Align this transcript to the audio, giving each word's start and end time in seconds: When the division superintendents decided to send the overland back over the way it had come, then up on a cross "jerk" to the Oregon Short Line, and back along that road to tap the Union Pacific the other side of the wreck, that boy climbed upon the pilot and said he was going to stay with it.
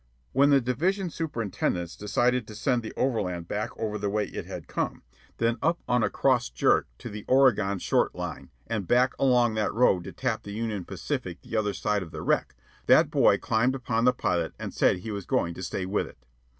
When 0.31 0.49
the 0.49 0.59
division 0.61 1.11
superintendents 1.11 1.95
decided 1.95 2.47
to 2.47 2.55
send 2.55 2.81
the 2.81 2.91
overland 2.97 3.47
back 3.47 3.69
over 3.77 3.99
the 3.99 4.09
way 4.09 4.23
it 4.25 4.47
had 4.47 4.67
come, 4.67 5.03
then 5.37 5.57
up 5.61 5.79
on 5.87 6.01
a 6.01 6.09
cross 6.09 6.49
"jerk" 6.49 6.87
to 6.97 7.07
the 7.07 7.23
Oregon 7.27 7.77
Short 7.77 8.15
Line, 8.15 8.49
and 8.65 8.87
back 8.87 9.13
along 9.19 9.53
that 9.53 9.71
road 9.75 10.05
to 10.05 10.11
tap 10.11 10.41
the 10.41 10.53
Union 10.53 10.85
Pacific 10.85 11.39
the 11.43 11.55
other 11.55 11.73
side 11.75 12.01
of 12.01 12.09
the 12.09 12.23
wreck, 12.23 12.55
that 12.87 13.11
boy 13.11 13.37
climbed 13.37 13.75
upon 13.75 14.05
the 14.05 14.11
pilot 14.11 14.55
and 14.57 14.73
said 14.73 14.95
he 14.97 15.11
was 15.11 15.27
going 15.27 15.53
to 15.53 15.61
stay 15.61 15.85
with 15.85 16.07
it. 16.07 16.17